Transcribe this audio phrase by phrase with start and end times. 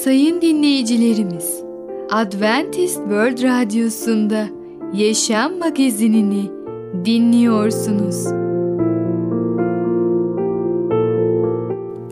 [0.00, 1.62] Sayın dinleyicilerimiz,
[2.10, 4.46] Adventist World Radyosu'nda
[4.92, 6.50] Yaşam Magazinini
[7.04, 8.26] dinliyorsunuz.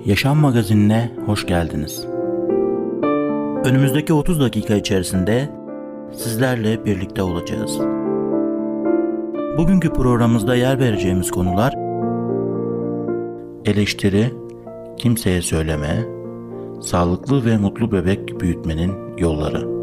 [0.04, 2.06] Yaşam Magazinine hoş geldiniz.
[3.64, 5.48] Önümüzdeki 30 dakika içerisinde
[6.12, 7.78] sizlerle birlikte olacağız.
[9.58, 11.74] Bugünkü programımızda yer vereceğimiz konular
[13.64, 14.30] eleştiri,
[14.96, 16.19] kimseye söyleme,
[16.80, 19.80] sağlıklı ve mutlu bebek büyütmenin yolları.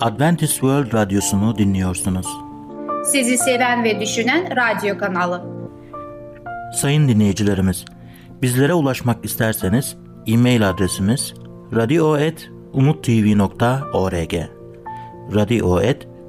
[0.00, 2.26] Adventist World Radyosu'nu dinliyorsunuz.
[3.04, 5.42] Sizi seven ve düşünen radyo kanalı.
[6.74, 7.84] Sayın dinleyicilerimiz,
[8.42, 11.34] bizlere ulaşmak isterseniz e-mail adresimiz
[11.74, 14.34] radio.umutv.org
[15.34, 16.15] radio.umutv.org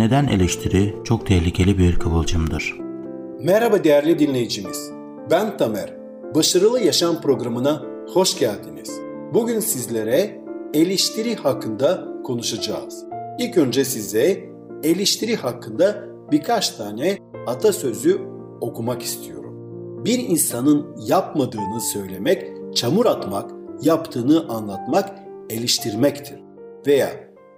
[0.00, 2.76] Neden eleştiri çok tehlikeli bir kıvılcımdır?
[3.40, 4.90] Merhaba değerli dinleyicimiz.
[5.30, 5.94] Ben Tamer.
[6.34, 9.00] Başarılı Yaşam programına hoş geldiniz.
[9.34, 10.40] Bugün sizlere
[10.74, 13.04] eleştiri hakkında konuşacağız.
[13.38, 14.44] İlk önce size
[14.84, 18.20] eleştiri hakkında birkaç tane atasözü
[18.60, 19.54] okumak istiyorum.
[20.04, 23.50] Bir insanın yapmadığını söylemek, çamur atmak,
[23.82, 25.18] yaptığını anlatmak
[25.50, 26.38] eleştirmektir.
[26.86, 27.10] Veya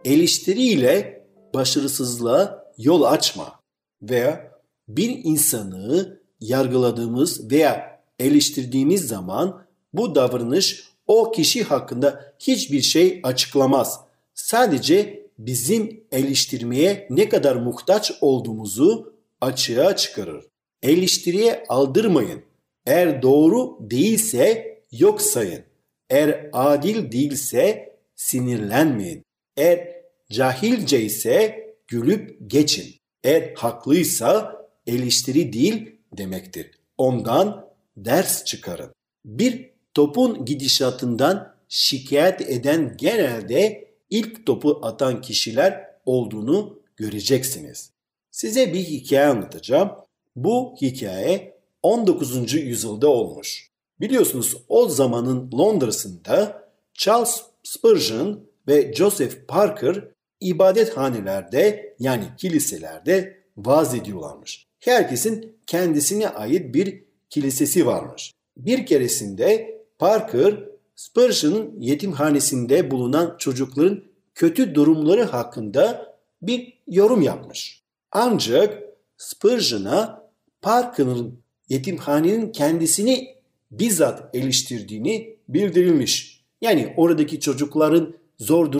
[0.04, 1.21] eleştiriyle
[1.54, 3.60] başarısızlığa yol açma
[4.02, 4.52] veya
[4.88, 14.00] bir insanı yargıladığımız veya eleştirdiğimiz zaman bu davranış o kişi hakkında hiçbir şey açıklamaz.
[14.34, 20.44] Sadece bizim eleştirmeye ne kadar muhtaç olduğumuzu açığa çıkarır.
[20.82, 22.42] Eleştiriye aldırmayın.
[22.86, 25.62] Eğer doğru değilse yok sayın.
[26.10, 29.24] Eğer adil değilse sinirlenmeyin.
[29.56, 30.01] Eğer
[30.32, 32.94] cahilce ise gülüp geçin.
[33.24, 34.56] Eğer haklıysa
[34.86, 36.70] eleştiri değil demektir.
[36.98, 38.92] Ondan ders çıkarın.
[39.24, 47.90] Bir topun gidişatından şikayet eden genelde ilk topu atan kişiler olduğunu göreceksiniz.
[48.30, 49.90] Size bir hikaye anlatacağım.
[50.36, 52.52] Bu hikaye 19.
[52.54, 53.70] yüzyılda olmuş.
[54.00, 60.04] Biliyorsunuz o zamanın Londra'sında Charles Spurgeon ve Joseph Parker
[60.42, 64.66] ibadethanelerde yani kiliselerde vaaz ediyorlarmış.
[64.80, 68.32] Herkesin kendisine ait bir kilisesi varmış.
[68.56, 70.54] Bir keresinde Parker
[70.96, 74.02] Spurgeon'ın yetimhanesinde bulunan çocukların
[74.34, 77.82] kötü durumları hakkında bir yorum yapmış.
[78.12, 78.82] Ancak
[79.16, 80.28] Spurgeon'a
[80.62, 81.38] Parker'ın
[81.68, 83.34] yetimhanenin kendisini
[83.70, 86.42] bizzat eleştirdiğini bildirilmiş.
[86.60, 88.72] Yani oradaki çocukların zor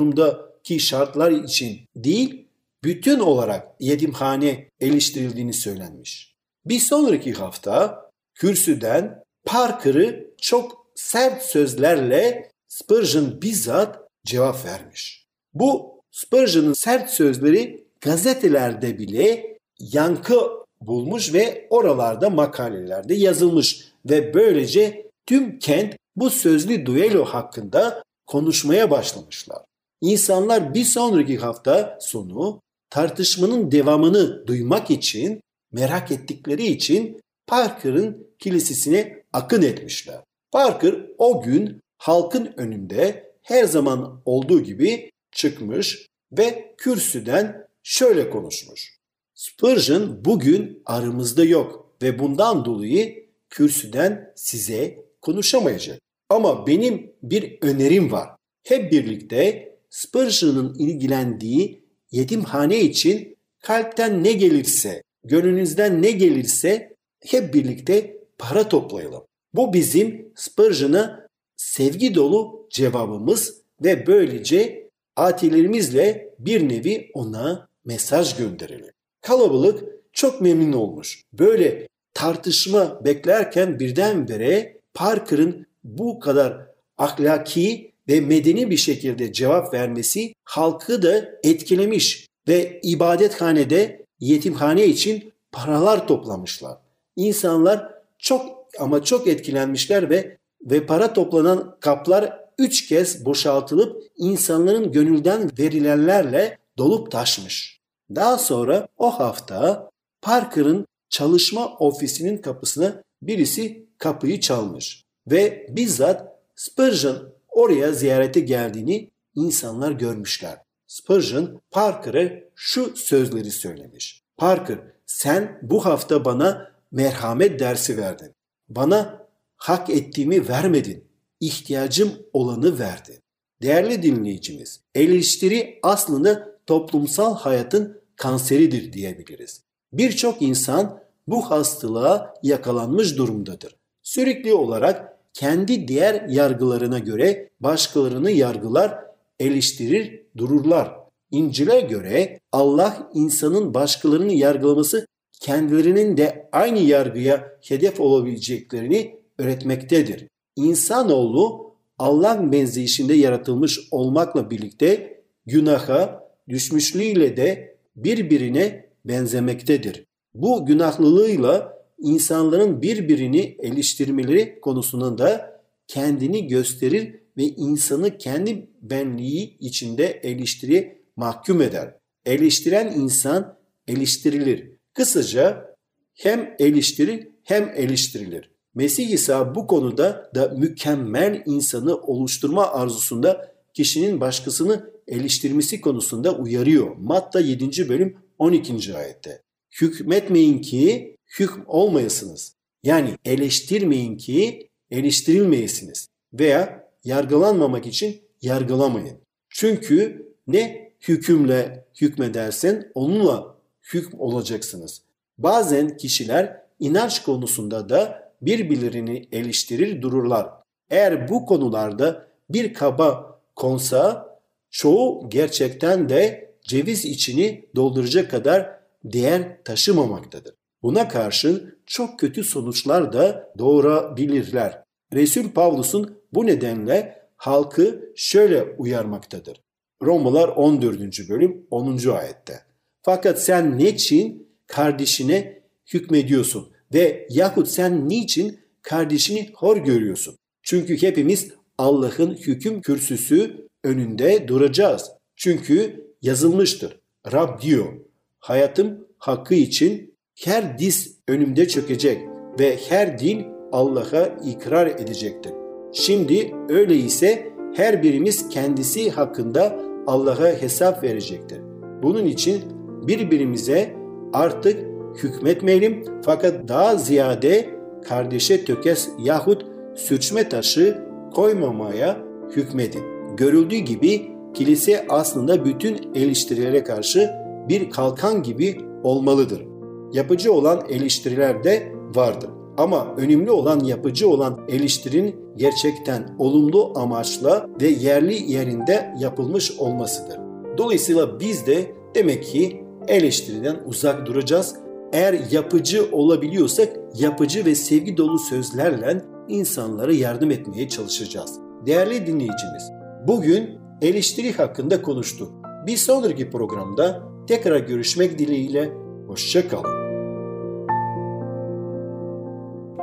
[0.62, 2.48] durumdaki şartlar için değil,
[2.84, 6.34] bütün olarak yetimhane eleştirildiğini söylenmiş.
[6.66, 15.26] Bir sonraki hafta kürsüden Parker'ı çok sert sözlerle Spurgeon bizzat cevap vermiş.
[15.54, 20.34] Bu Spurgeon'ın sert sözleri gazetelerde bile yankı
[20.80, 29.62] bulmuş ve oralarda makalelerde yazılmış ve böylece tüm kent bu sözlü duello hakkında konuşmaya başlamışlar.
[30.02, 35.40] İnsanlar bir sonraki hafta sonu tartışmanın devamını duymak için
[35.72, 40.20] merak ettikleri için Parker'ın kilisesine akın etmişler.
[40.52, 48.98] Parker o gün halkın önünde her zaman olduğu gibi çıkmış ve kürsüden şöyle konuşmuş.
[49.34, 56.00] Spurgeon bugün aramızda yok ve bundan dolayı kürsüden size konuşamayacak.
[56.28, 58.28] Ama benim bir önerim var.
[58.62, 68.68] Hep birlikte Spurgeon'ın ilgilendiği yetimhane için kalpten ne gelirse, gönlünüzden ne gelirse hep birlikte para
[68.68, 69.24] toplayalım.
[69.54, 78.90] Bu bizim Spurgeon'a sevgi dolu cevabımız ve böylece atilerimizle bir nevi ona mesaj gönderelim.
[79.20, 81.22] Kalabalık çok memnun olmuş.
[81.32, 86.66] Böyle tartışma beklerken birdenbire Parker'ın bu kadar
[86.98, 96.08] ahlaki ve medeni bir şekilde cevap vermesi halkı da etkilemiş ve ibadethanede yetimhane için paralar
[96.08, 96.78] toplamışlar.
[97.16, 105.50] İnsanlar çok ama çok etkilenmişler ve ve para toplanan kaplar üç kez boşaltılıp insanların gönülden
[105.58, 107.80] verilenlerle dolup taşmış.
[108.14, 109.90] Daha sonra o hafta
[110.22, 120.58] Parker'ın çalışma ofisinin kapısına birisi kapıyı çalmış ve bizzat Spurgeon oraya ziyarete geldiğini insanlar görmüşler.
[120.86, 124.22] Spurgeon Parker'a şu sözleri söylemiş.
[124.36, 128.34] Parker sen bu hafta bana merhamet dersi verdin.
[128.68, 129.26] Bana
[129.56, 131.04] hak ettiğimi vermedin.
[131.40, 133.18] İhtiyacım olanı verdin.
[133.62, 139.62] Değerli dinleyicimiz, eleştiri aslında toplumsal hayatın kanseridir diyebiliriz.
[139.92, 143.76] Birçok insan bu hastalığa yakalanmış durumdadır.
[144.02, 148.98] Sürekli olarak kendi diğer yargılarına göre başkalarını yargılar,
[149.40, 150.92] eleştirir, dururlar.
[151.30, 155.06] İncil'e göre Allah insanın başkalarını yargılaması
[155.40, 160.28] kendilerinin de aynı yargıya hedef olabileceklerini öğretmektedir.
[160.56, 170.04] İnsanoğlu Allah benzeyişinde yaratılmış olmakla birlikte günaha, düşmüşlüğüyle de birbirine benzemektedir.
[170.34, 181.02] Bu günahlılığıyla insanların birbirini eleştirmeleri konusunda da kendini gösterir ve insanı kendi benliği içinde eleştiriye
[181.16, 181.94] mahkum eder.
[182.26, 183.58] Eleştiren insan
[183.88, 184.70] eleştirilir.
[184.94, 185.74] Kısaca
[186.14, 188.50] hem eleştirir hem eleştirilir.
[188.74, 196.96] Mesih İsa bu konuda da mükemmel insanı oluşturma arzusunda kişinin başkasını eleştirmesi konusunda uyarıyor.
[196.96, 197.88] Matta 7.
[197.88, 198.96] bölüm 12.
[198.96, 199.42] ayette.
[199.80, 202.54] Hükmetmeyin ki hükm olmayasınız.
[202.82, 206.08] Yani eleştirmeyin ki eleştirilmeyesiniz.
[206.32, 209.18] Veya yargılanmamak için yargılamayın.
[209.48, 213.56] Çünkü ne hükümle hükmedersen onunla
[213.92, 215.02] hükm olacaksınız.
[215.38, 220.48] Bazen kişiler inanç konusunda da birbirlerini eleştirir dururlar.
[220.90, 224.32] Eğer bu konularda bir kaba konsa
[224.70, 230.54] çoğu gerçekten de ceviz içini dolduracak kadar değer taşımamaktadır.
[230.82, 234.82] Buna karşın çok kötü sonuçlar da doğurabilirler.
[235.12, 239.60] Resul Pavlus'un bu nedenle halkı şöyle uyarmaktadır.
[240.02, 241.00] Romalar 14.
[241.28, 242.08] bölüm 10.
[242.08, 242.60] ayette.
[243.02, 245.62] Fakat sen niçin kardeşine
[245.92, 250.36] hükmediyorsun ve yahut sen niçin kardeşini hor görüyorsun?
[250.62, 251.48] Çünkü hepimiz
[251.78, 255.10] Allah'ın hüküm kürsüsü önünde duracağız.
[255.36, 257.00] Çünkü yazılmıştır.
[257.32, 257.92] Rab diyor,
[258.38, 260.11] hayatım hakkı için
[260.44, 262.18] her diz önümde çökecek
[262.60, 265.52] ve her dil Allah'a ikrar edecektir.
[265.92, 271.60] Şimdi öyleyse her birimiz kendisi hakkında Allah'a hesap verecektir.
[272.02, 272.62] Bunun için
[273.06, 273.96] birbirimize
[274.32, 274.86] artık
[275.22, 277.70] hükmetmeyelim fakat daha ziyade
[278.08, 280.98] kardeşe tökes yahut sürçme taşı
[281.34, 282.18] koymamaya
[282.56, 283.02] hükmedin.
[283.36, 284.22] Görüldüğü gibi
[284.54, 287.30] kilise aslında bütün eleştirilere karşı
[287.68, 289.71] bir kalkan gibi olmalıdır.
[290.12, 292.50] Yapıcı olan eleştiriler de vardır.
[292.78, 300.38] Ama önemli olan yapıcı olan eleştirin gerçekten olumlu amaçla ve yerli yerinde yapılmış olmasıdır.
[300.78, 304.76] Dolayısıyla biz de demek ki eleştiriden uzak duracağız.
[305.12, 306.88] Eğer yapıcı olabiliyorsak
[307.18, 311.58] yapıcı ve sevgi dolu sözlerle insanlara yardım etmeye çalışacağız.
[311.86, 312.90] Değerli dinleyicimiz,
[313.28, 313.70] bugün
[314.02, 315.52] eleştiri hakkında konuştuk.
[315.86, 318.92] Bir sonraki programda tekrar görüşmek dileğiyle
[319.26, 320.01] hoşçakalın.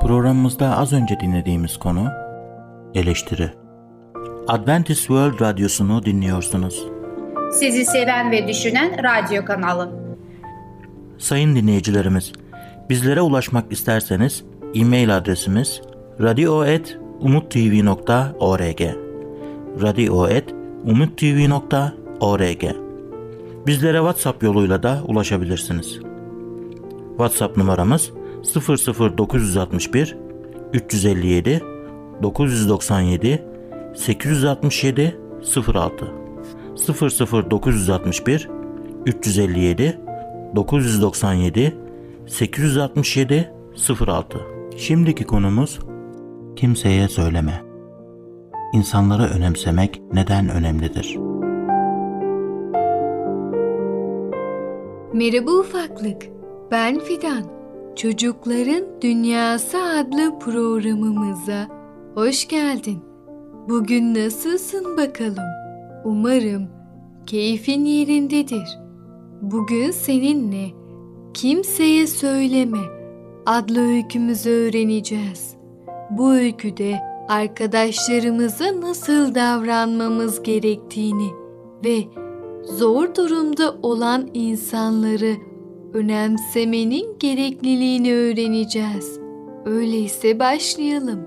[0.10, 2.08] Programımızda az önce dinlediğimiz konu
[2.96, 3.52] eleştiri.
[4.48, 6.88] Adventist World Radyosu'nu dinliyorsunuz.
[7.52, 9.90] Sizi seven ve düşünen radyo kanalı.
[11.18, 12.34] Sayın dinleyicilerimiz,
[12.90, 14.44] bizlere ulaşmak isterseniz
[14.76, 15.82] e-mail adresimiz
[16.22, 18.82] radio.umutv.org
[19.82, 22.64] radio.umutv.org
[23.68, 26.00] Bizlere WhatsApp yoluyla da ulaşabilirsiniz.
[27.18, 28.12] WhatsApp numaramız
[28.44, 30.16] 00961
[30.74, 31.62] 357
[32.24, 33.40] 997
[33.96, 36.06] 867 06
[37.50, 38.50] 00961
[39.06, 40.00] 357
[40.56, 41.74] 997
[42.28, 43.54] 867
[44.00, 44.40] 06
[44.78, 45.80] Şimdiki konumuz
[46.56, 47.62] kimseye söyleme.
[48.74, 51.18] İnsanları önemsemek neden önemlidir?
[55.14, 56.22] Merhaba ufaklık.
[56.72, 57.59] Ben Fidan.
[58.02, 61.68] Çocukların Dünyası adlı programımıza
[62.16, 63.00] hoş geldin.
[63.70, 65.44] Bugün nasılsın bakalım?
[66.06, 66.68] Umarım
[67.26, 68.80] keyfin yerindedir.
[69.42, 70.70] Bugün seninle
[71.34, 72.80] kimseye söyleme
[73.46, 75.56] adlı öykümüzü öğreneceğiz.
[76.10, 76.96] Bu öyküde
[77.30, 81.30] arkadaşlarımıza nasıl davranmamız gerektiğini
[81.86, 82.04] ve
[82.64, 85.49] zor durumda olan insanları
[85.94, 89.20] önemsemenin gerekliliğini öğreneceğiz.
[89.66, 91.20] Öyleyse başlayalım.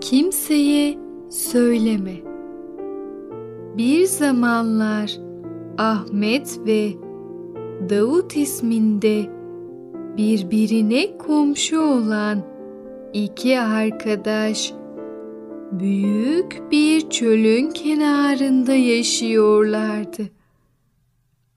[0.00, 0.98] Kimseye
[1.30, 2.14] söyleme.
[3.76, 5.18] Bir zamanlar
[5.78, 6.88] Ahmet ve
[7.90, 9.26] Davut isminde
[10.16, 12.42] birbirine komşu olan
[13.12, 14.72] iki arkadaş
[15.72, 20.35] büyük bir çölün kenarında yaşıyorlardı.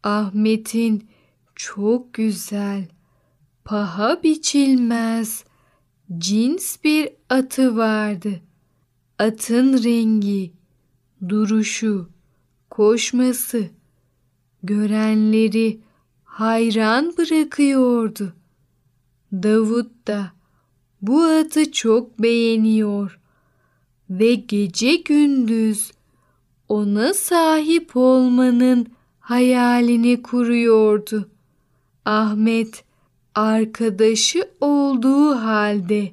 [0.03, 1.09] Ahmet'in
[1.55, 2.87] çok güzel,
[3.65, 5.43] paha biçilmez,
[6.17, 8.41] cins bir atı vardı.
[9.19, 10.53] Atın rengi,
[11.29, 12.09] duruşu,
[12.69, 13.69] koşması
[14.63, 15.79] görenleri
[16.23, 18.33] hayran bırakıyordu.
[19.33, 20.31] Davut da
[21.01, 23.19] bu atı çok beğeniyor
[24.09, 25.91] ve gece gündüz
[26.69, 28.87] ona sahip olmanın
[29.29, 31.29] hayalini kuruyordu.
[32.05, 32.83] Ahmet
[33.35, 36.11] arkadaşı olduğu halde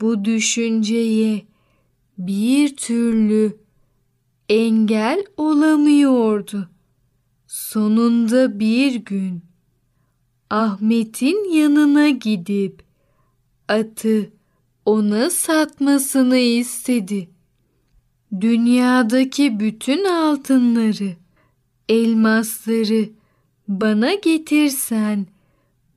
[0.00, 1.42] bu düşünceye
[2.18, 3.56] bir türlü
[4.48, 6.68] engel olamıyordu.
[7.46, 9.42] Sonunda bir gün
[10.50, 12.82] Ahmet'in yanına gidip
[13.68, 14.32] atı
[14.84, 17.28] ona satmasını istedi.
[18.40, 21.16] Dünyadaki bütün altınları,
[21.88, 23.08] elmasları
[23.68, 25.26] bana getirsen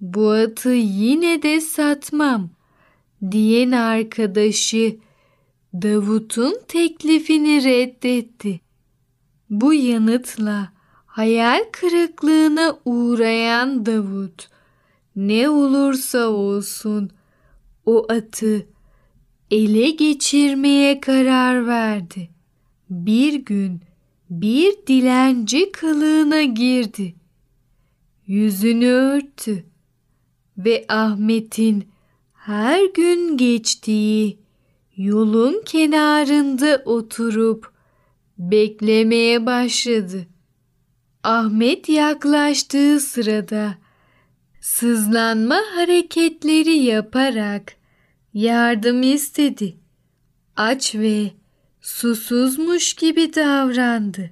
[0.02, 2.50] bu atı yine de satmam
[3.32, 4.96] diyen arkadaşı
[5.74, 8.60] Davut'un teklifini reddetti.
[9.50, 10.72] Bu yanıtla
[11.06, 14.48] hayal kırıklığına uğrayan Davut
[15.16, 17.10] ne olursa olsun
[17.86, 18.68] o atı
[19.52, 22.30] ele geçirmeye karar verdi.
[22.90, 23.82] Bir gün
[24.32, 27.16] bir dilenci kılığına girdi.
[28.28, 29.64] Yüzünü örttü
[30.58, 31.88] ve Ahmet'in
[32.34, 34.40] her gün geçtiği
[34.98, 37.72] yolun kenarında oturup
[38.38, 40.28] beklemeye başladı.
[41.24, 43.78] Ahmet yaklaştığı sırada
[44.62, 47.74] sızlanma hareketleri yaparak
[48.34, 49.78] yardım istedi.
[50.56, 51.32] Aç ve
[51.82, 54.30] susuzmuş gibi davrandı.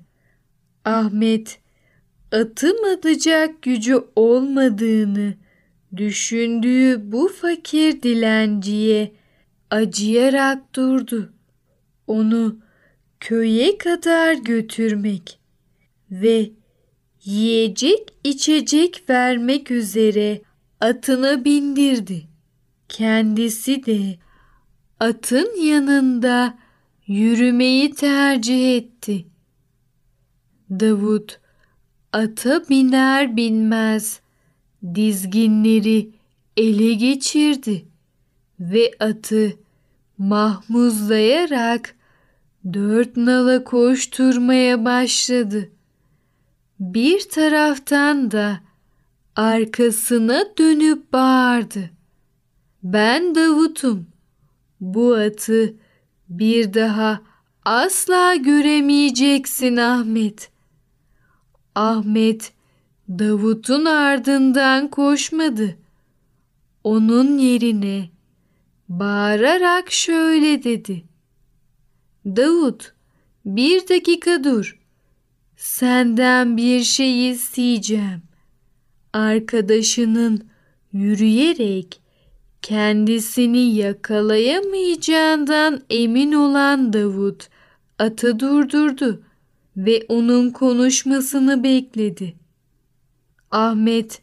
[0.86, 1.60] Ahmet
[2.32, 5.34] atım atacak gücü olmadığını
[5.98, 9.12] düşündüğü bu fakir dilenciye
[9.70, 11.34] acıyarak durdu.
[12.08, 12.60] Onu
[13.20, 15.39] köye kadar götürmek
[16.12, 16.51] ve
[17.24, 20.41] yiyecek içecek vermek üzere
[20.79, 22.24] atına bindirdi.
[22.89, 24.15] Kendisi de
[25.00, 26.58] atın yanında
[27.10, 29.25] yürümeyi tercih etti.
[30.70, 31.39] Davut
[32.13, 34.20] ata biner binmez
[34.96, 36.12] dizginleri
[36.58, 37.86] ele geçirdi
[38.60, 39.54] ve atı
[40.18, 41.96] mahmuzlayarak
[42.74, 45.70] dört nala koşturmaya başladı.
[46.80, 48.60] Bir taraftan da
[49.36, 51.89] arkasına dönüp bağırdı.
[52.84, 54.08] Ben Davut'um.
[54.82, 55.74] Bu atı
[56.29, 57.21] bir daha
[57.65, 60.51] asla göremeyeceksin Ahmet.
[61.75, 62.53] Ahmet
[63.09, 65.77] Davut'un ardından koşmadı.
[66.83, 68.09] Onun yerine
[68.89, 71.03] bağırarak şöyle dedi.
[72.25, 72.93] Davut,
[73.45, 74.79] bir dakika dur.
[75.57, 78.21] Senden bir şey isteyeceğim.
[79.13, 80.50] Arkadaşının
[80.93, 82.01] yürüyerek
[82.62, 87.50] kendisini yakalayamayacağından emin olan Davut
[88.00, 89.24] atı durdurdu
[89.78, 92.34] ve onun konuşmasını bekledi.
[93.51, 94.22] Ahmet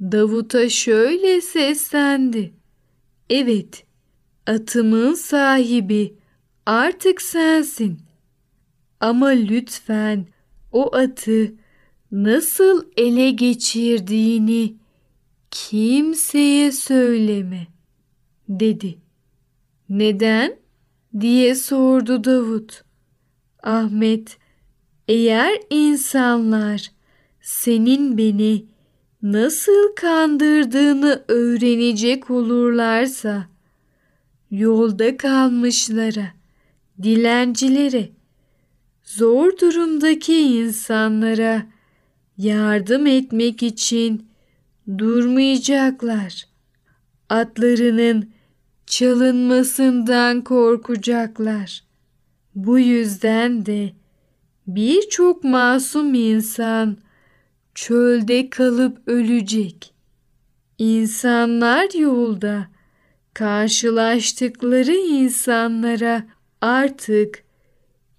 [0.00, 2.52] Davut'a şöyle seslendi.
[3.30, 3.84] Evet,
[4.46, 6.14] atımın sahibi
[6.66, 8.00] artık sensin.
[9.00, 10.26] Ama lütfen
[10.72, 11.54] o atı
[12.12, 14.74] nasıl ele geçirdiğini
[15.50, 17.75] kimseye söyleme
[18.48, 18.98] dedi.
[19.88, 20.56] Neden?
[21.20, 22.82] diye sordu Davut.
[23.62, 24.38] Ahmet,
[25.08, 26.90] eğer insanlar
[27.40, 28.66] senin beni
[29.22, 33.46] nasıl kandırdığını öğrenecek olurlarsa
[34.50, 36.32] yolda kalmışlara,
[37.02, 38.08] dilencilere,
[39.02, 41.66] zor durumdaki insanlara
[42.38, 44.28] yardım etmek için
[44.98, 46.44] durmayacaklar.
[47.28, 48.35] Atlarının
[48.86, 51.84] çalınmasından korkacaklar.
[52.54, 53.92] Bu yüzden de
[54.66, 56.96] birçok masum insan
[57.74, 59.94] çölde kalıp ölecek.
[60.78, 62.68] İnsanlar yolda
[63.34, 66.26] karşılaştıkları insanlara
[66.60, 67.44] artık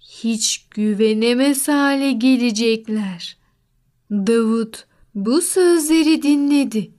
[0.00, 3.36] hiç güvenemez hale gelecekler.
[4.10, 4.84] Davut
[5.14, 6.90] bu sözleri dinledi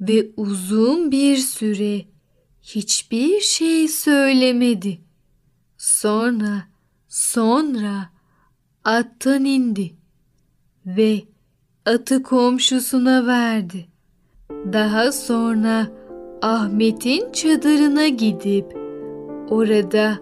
[0.00, 2.13] ve uzun bir süre
[2.64, 5.00] hiçbir şey söylemedi.
[5.78, 6.62] Sonra,
[7.08, 8.08] sonra
[8.84, 9.94] attan indi
[10.86, 11.22] ve
[11.86, 13.86] atı komşusuna verdi.
[14.50, 15.86] Daha sonra
[16.42, 18.76] Ahmet'in çadırına gidip
[19.48, 20.18] orada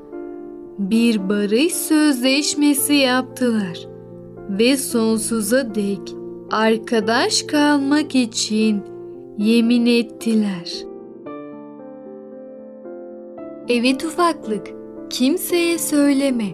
[0.78, 3.78] bir barış sözleşmesi yaptılar
[4.48, 6.14] ve sonsuza dek
[6.50, 8.82] arkadaş kalmak için
[9.38, 10.91] yemin ettiler.
[13.68, 14.66] Evet ufaklık,
[15.10, 16.44] kimseye söyleme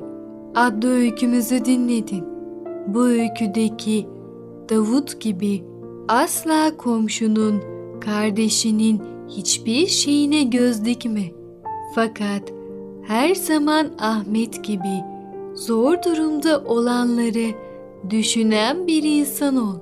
[0.54, 2.24] adlı öykümüzü dinledin.
[2.86, 4.06] Bu öyküdeki
[4.70, 5.64] Davut gibi
[6.08, 7.62] asla komşunun,
[8.00, 11.24] kardeşinin hiçbir şeyine göz dikme.
[11.94, 12.42] Fakat
[13.06, 15.04] her zaman Ahmet gibi
[15.54, 17.46] zor durumda olanları
[18.10, 19.76] düşünen bir insan ol.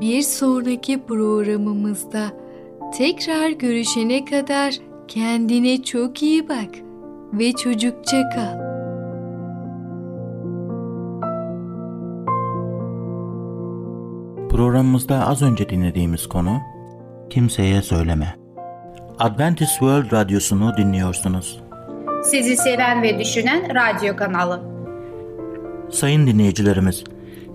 [0.00, 2.26] Bir sonraki programımızda
[2.98, 6.70] tekrar görüşene kadar kendine çok iyi bak
[7.32, 8.66] ve çocukça kal.
[14.50, 16.58] Programımızda az önce dinlediğimiz konu
[17.30, 18.36] Kimseye Söyleme.
[19.18, 21.60] Adventist World Radyosu'nu dinliyorsunuz.
[22.24, 24.62] Sizi seven ve düşünen radyo kanalı.
[25.90, 27.04] Sayın dinleyicilerimiz,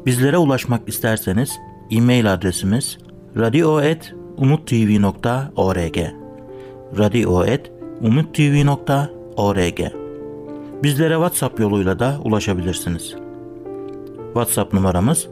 [0.05, 1.51] bizlere ulaşmak isterseniz
[1.91, 2.97] e-mail adresimiz
[3.37, 6.20] radio.umutv.org
[6.97, 9.79] radio.umutv.org
[10.83, 13.15] Bizlere WhatsApp yoluyla da ulaşabilirsiniz.
[14.33, 15.27] WhatsApp numaramız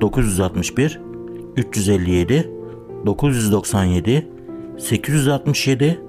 [0.00, 1.00] 00961
[1.56, 2.50] 357
[3.06, 4.28] 997
[4.78, 6.00] 867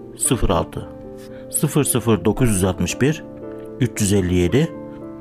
[0.49, 0.89] 06
[2.25, 3.23] 00961
[3.79, 4.69] 357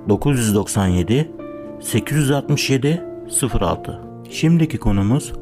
[0.09, 1.31] 997
[1.81, 3.03] 867
[3.61, 5.33] 06 Şimdiki konumuz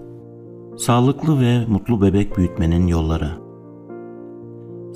[0.79, 3.45] sağlıklı ve mutlu bebek büyütmenin yolları.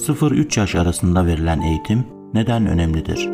[0.01, 3.29] 0-3 yaş arasında verilen eğitim neden önemlidir?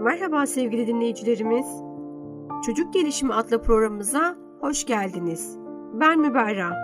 [0.00, 1.66] Merhaba sevgili dinleyicilerimiz.
[2.66, 5.58] Çocuk Gelişimi adlı programımıza hoş geldiniz.
[6.00, 6.76] Ben Müberra.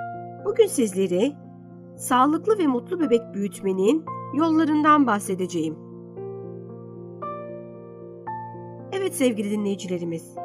[0.44, 1.32] Bugün sizlere
[1.96, 4.04] sağlıklı ve mutlu bebek büyütmenin
[4.34, 5.76] yollarından bahsedeceğim.
[8.92, 10.43] Evet sevgili dinleyicilerimiz.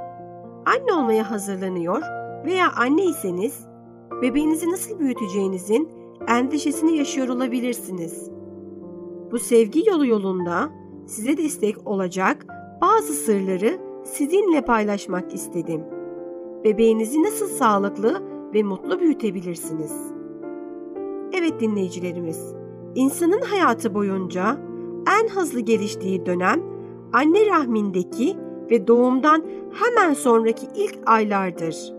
[0.69, 2.01] Anne olmaya hazırlanıyor
[2.45, 3.67] veya anneyseniz
[4.21, 5.89] bebeğinizi nasıl büyüteceğinizin
[6.27, 8.31] endişesini yaşıyor olabilirsiniz.
[9.31, 10.69] Bu sevgi yolu yolunda
[11.07, 12.45] size destek olacak
[12.81, 15.81] bazı sırları sizinle paylaşmak istedim.
[16.63, 19.93] Bebeğinizi nasıl sağlıklı ve mutlu büyütebilirsiniz?
[21.33, 22.53] Evet dinleyicilerimiz,
[22.95, 24.57] insanın hayatı boyunca
[25.21, 26.61] en hızlı geliştiği dönem
[27.13, 31.93] anne rahmindeki ve doğumdan hemen sonraki ilk aylardır.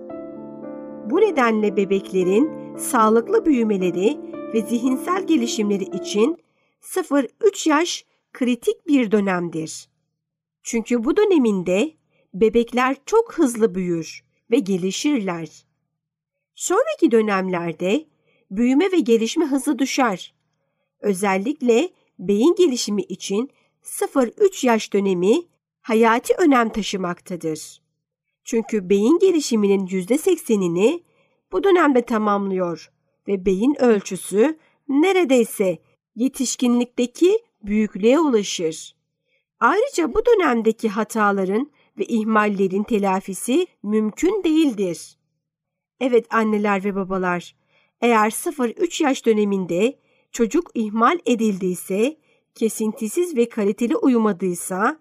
[1.11, 4.19] Bu nedenle bebeklerin sağlıklı büyümeleri
[4.55, 6.37] ve zihinsel gelişimleri için
[6.83, 9.89] 0-3 yaş kritik bir dönemdir.
[10.63, 11.93] Çünkü bu döneminde
[12.35, 15.67] bebekler çok hızlı büyür ve gelişirler.
[16.55, 18.07] Sonraki dönemlerde
[18.51, 20.35] büyüme ve gelişme hızı düşer.
[21.01, 23.51] Özellikle beyin gelişimi için
[23.83, 25.50] 0-3 yaş dönemi
[25.83, 27.83] hayati önem taşımaktadır.
[28.45, 31.03] Çünkü beyin gelişiminin %80'ini
[31.53, 32.93] bu dönemde tamamlıyor
[33.29, 35.79] ve beyin ölçüsü neredeyse
[36.17, 38.97] yetişkinlikteki büyüklüğe ulaşır.
[39.61, 45.17] Ayrıca bu dönemdeki hataların ve ihmallerin telafisi mümkün değildir.
[46.01, 47.57] Evet anneler ve babalar,
[48.01, 49.99] eğer 0-3 yaş döneminde
[50.33, 52.17] çocuk ihmal edildiyse,
[52.55, 55.01] kesintisiz ve kaliteli uyumadıysa,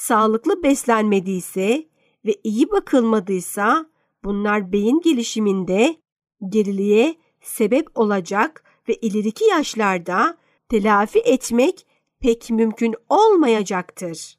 [0.00, 1.86] sağlıklı beslenmediyse
[2.24, 3.86] ve iyi bakılmadıysa
[4.24, 5.96] bunlar beyin gelişiminde
[6.48, 11.86] geriliğe sebep olacak ve ileriki yaşlarda telafi etmek
[12.20, 14.38] pek mümkün olmayacaktır.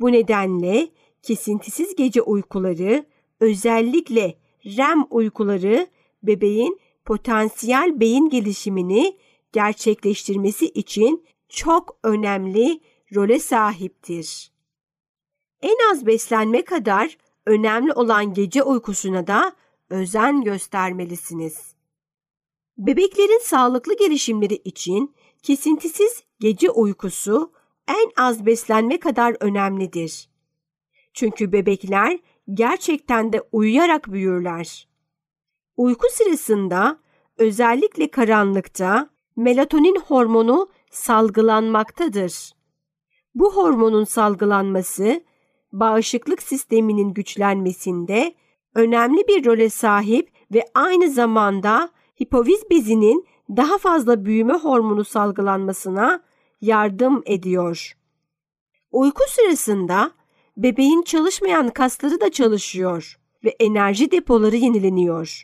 [0.00, 0.88] Bu nedenle
[1.22, 3.06] kesintisiz gece uykuları,
[3.40, 5.86] özellikle REM uykuları
[6.22, 9.18] bebeğin potansiyel beyin gelişimini
[9.52, 12.80] gerçekleştirmesi için çok önemli
[13.14, 14.55] role sahiptir.
[15.62, 19.52] En az beslenme kadar önemli olan gece uykusuna da
[19.90, 21.74] özen göstermelisiniz.
[22.78, 27.52] Bebeklerin sağlıklı gelişimleri için kesintisiz gece uykusu
[27.88, 30.28] en az beslenme kadar önemlidir.
[31.14, 32.18] Çünkü bebekler
[32.54, 34.88] gerçekten de uyuyarak büyürler.
[35.76, 36.98] Uyku sırasında
[37.38, 42.52] özellikle karanlıkta melatonin hormonu salgılanmaktadır.
[43.34, 45.24] Bu hormonun salgılanması
[45.80, 48.34] bağışıklık sisteminin güçlenmesinde
[48.74, 51.90] önemli bir role sahip ve aynı zamanda
[52.22, 56.22] hipofiz bezinin daha fazla büyüme hormonu salgılanmasına
[56.60, 57.96] yardım ediyor.
[58.92, 60.10] Uyku sırasında
[60.56, 65.42] bebeğin çalışmayan kasları da çalışıyor ve enerji depoları yenileniyor.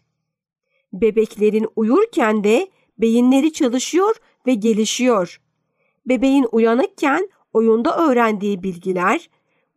[0.92, 4.16] Bebeklerin uyurken de beyinleri çalışıyor
[4.46, 5.40] ve gelişiyor.
[6.06, 9.28] Bebeğin uyanıkken oyunda öğrendiği bilgiler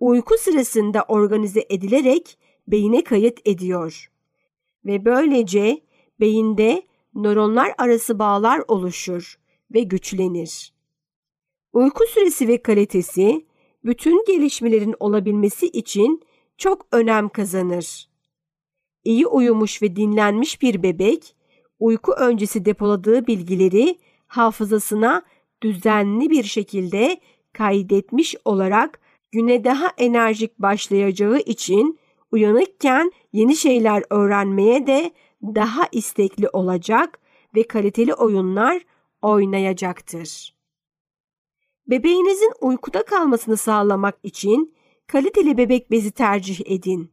[0.06, 2.38] uyku sırasında organize edilerek
[2.68, 4.12] beyine kayıt ediyor.
[4.86, 5.82] Ve böylece
[6.20, 6.84] beyinde
[7.16, 9.40] nöronlar arası bağlar oluşur
[9.74, 10.74] ve güçlenir.
[11.74, 13.46] Uyku süresi ve kalitesi
[13.86, 16.22] bütün gelişmelerin olabilmesi için
[16.58, 18.10] çok önem kazanır.
[19.04, 21.36] İyi uyumuş ve dinlenmiş bir bebek,
[21.80, 25.24] uyku öncesi depoladığı bilgileri hafızasına
[25.62, 27.22] düzenli bir şekilde
[27.54, 29.05] kaydetmiş olarak
[29.36, 32.00] güne daha enerjik başlayacağı için
[32.32, 35.12] uyanıkken yeni şeyler öğrenmeye de
[35.44, 37.20] daha istekli olacak
[37.56, 38.82] ve kaliteli oyunlar
[39.22, 40.56] oynayacaktır.
[41.88, 44.76] Bebeğinizin uykuda kalmasını sağlamak için
[45.08, 47.12] kaliteli bebek bezi tercih edin.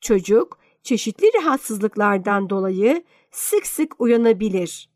[0.00, 4.90] Çocuk çeşitli rahatsızlıklardan dolayı sık sık uyanabilir.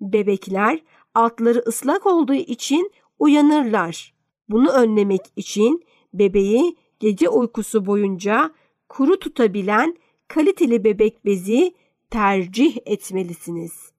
[0.00, 0.82] Bebekler
[1.14, 4.13] altları ıslak olduğu için uyanırlar.
[4.48, 8.50] Bunu önlemek için bebeği gece uykusu boyunca
[8.88, 9.96] kuru tutabilen
[10.28, 11.74] kaliteli bebek bezi
[12.10, 13.92] tercih etmelisiniz.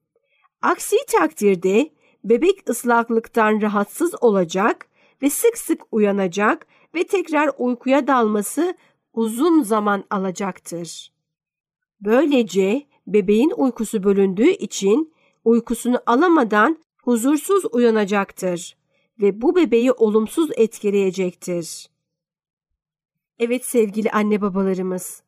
[0.62, 1.90] Aksi takdirde
[2.24, 4.88] bebek ıslaklıktan rahatsız olacak
[5.22, 8.74] ve sık sık uyanacak ve tekrar uykuya dalması
[9.12, 11.12] uzun zaman alacaktır.
[12.00, 18.75] Böylece bebeğin uykusu bölündüğü için uykusunu alamadan huzursuz uyanacaktır
[19.20, 21.88] ve bu bebeği olumsuz etkileyecektir.
[23.38, 25.22] Evet sevgili anne babalarımız,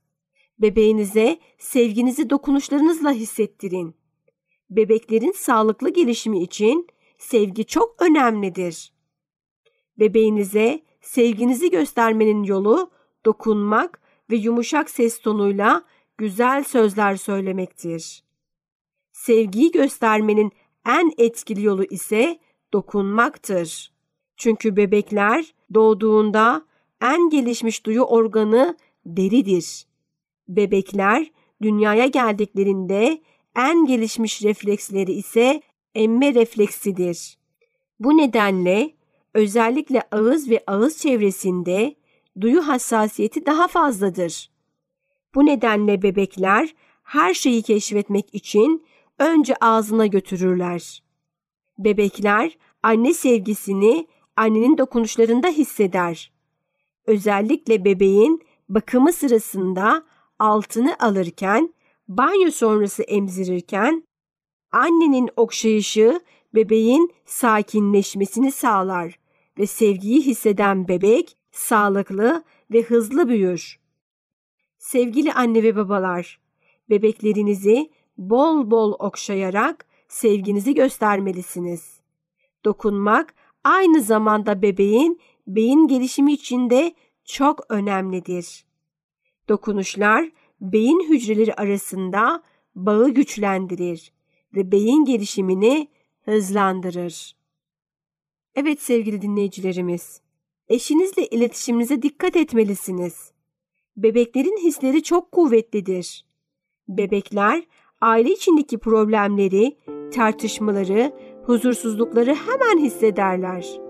[0.59, 3.94] bebeğinize sevginizi dokunuşlarınızla hissettirin.
[4.70, 6.87] Bebeklerin sağlıklı gelişimi için
[7.18, 8.92] sevgi çok önemlidir.
[9.98, 12.90] Bebeğinize sevginizi göstermenin yolu
[13.27, 15.85] dokunmak ve yumuşak ses tonuyla
[16.18, 18.24] güzel sözler söylemektir.
[19.12, 20.53] Sevgiyi göstermenin
[20.87, 22.38] en etkili yolu ise
[22.72, 23.92] dokunmaktır.
[24.37, 26.62] Çünkü bebekler doğduğunda
[27.02, 28.76] en gelişmiş duyu organı
[29.07, 29.87] deridir.
[30.48, 31.31] Bebekler
[31.62, 33.20] dünyaya geldiklerinde
[33.57, 35.62] en gelişmiş refleksleri ise
[35.94, 37.38] emme refleksidir.
[38.00, 38.94] Bu nedenle
[39.35, 41.94] özellikle ağız ve ağız çevresinde
[42.40, 44.50] duyu hassasiyeti daha fazladır.
[45.35, 48.87] Bu nedenle bebekler her şeyi keşfetmek için
[49.18, 51.02] önce ağzına götürürler.
[51.78, 56.32] Bebekler anne sevgisini annenin dokunuşlarında hisseder.
[57.06, 60.02] Özellikle bebeğin bakımı sırasında
[60.38, 61.74] altını alırken,
[62.08, 64.08] banyo sonrası emzirirken
[64.72, 66.20] annenin okşayışı
[66.54, 69.18] bebeğin sakinleşmesini sağlar
[69.58, 73.80] ve sevgiyi hisseden bebek sağlıklı ve hızlı büyür.
[74.78, 76.40] Sevgili anne ve babalar,
[76.90, 82.00] bebeklerinizi bol bol okşayarak sevginizi göstermelisiniz.
[82.64, 86.94] Dokunmak aynı zamanda bebeğin beyin gelişimi için de
[87.24, 88.64] çok önemlidir.
[89.48, 92.42] Dokunuşlar beyin hücreleri arasında
[92.74, 94.12] bağı güçlendirir
[94.54, 95.88] ve beyin gelişimini
[96.24, 97.36] hızlandırır.
[98.54, 100.20] Evet sevgili dinleyicilerimiz,
[100.68, 103.32] eşinizle iletişiminize dikkat etmelisiniz.
[103.96, 106.24] Bebeklerin hisleri çok kuvvetlidir.
[106.88, 107.64] Bebekler
[108.00, 109.76] aile içindeki problemleri,
[110.11, 113.80] tartışmaları, huzursuzlukları hemen hissederler.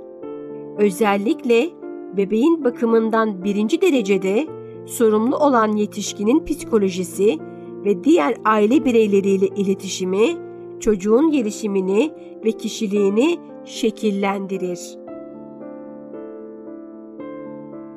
[0.78, 1.68] Özellikle
[2.16, 4.46] bebeğin bakımından birinci derecede
[4.86, 7.38] sorumlu olan yetişkinin psikolojisi
[7.84, 10.36] ve diğer aile bireyleriyle iletişimi
[10.80, 12.10] çocuğun gelişimini
[12.44, 14.98] ve kişiliğini şekillendirir.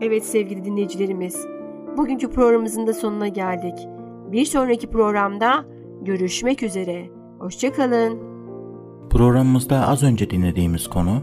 [0.02, 1.47] Evet sevgili dinleyicilerimiz,
[1.97, 3.88] bugünkü programımızın da sonuna geldik.
[4.32, 5.65] Bir sonraki programda
[6.02, 7.10] görüşmek üzere.
[7.40, 8.20] Hoşçakalın.
[9.10, 11.22] Programımızda az önce dinlediğimiz konu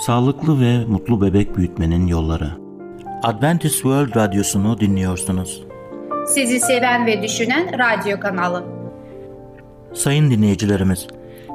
[0.00, 2.50] Sağlıklı ve mutlu bebek büyütmenin yolları.
[3.22, 5.64] Adventist World Radyosu'nu dinliyorsunuz.
[6.26, 8.64] Sizi seven ve düşünen radyo kanalı.
[9.94, 11.06] Sayın dinleyicilerimiz,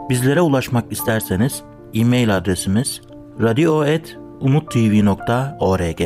[0.09, 3.01] bizlere ulaşmak isterseniz e-mail adresimiz
[3.41, 6.01] radio.umutv.org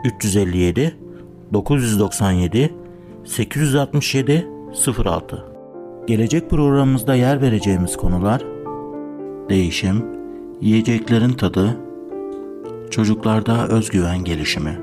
[0.06, 0.97] 357
[1.54, 2.73] 997
[3.26, 4.47] 867
[5.06, 5.45] 06
[6.08, 8.41] Gelecek programımızda yer vereceğimiz konular
[9.49, 10.06] Değişim,
[10.62, 11.78] yiyeceklerin tadı,
[12.93, 14.79] çocuklarda özgüven gelişimi.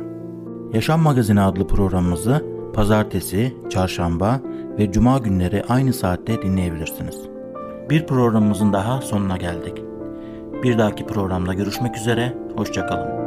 [0.72, 2.44] Yaşam Magazini adlı programımızı
[2.74, 4.40] pazartesi, çarşamba
[4.78, 7.16] ve cuma günleri aynı saatte dinleyebilirsiniz.
[7.90, 9.82] Bir programımızın daha sonuna geldik.
[10.62, 13.19] Bir dahaki programda görüşmek üzere, hoşçakalın.